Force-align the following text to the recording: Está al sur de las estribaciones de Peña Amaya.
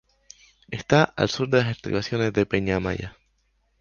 Está 0.71 1.03
al 1.03 1.29
sur 1.29 1.47
de 1.47 1.59
las 1.59 1.69
estribaciones 1.69 2.33
de 2.33 2.47
Peña 2.47 2.77
Amaya. 2.77 3.15